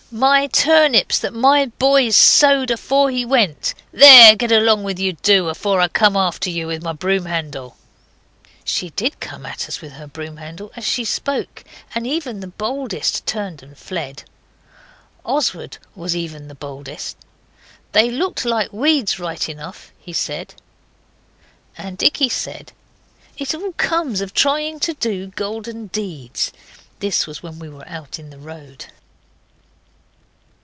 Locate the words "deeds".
25.87-26.51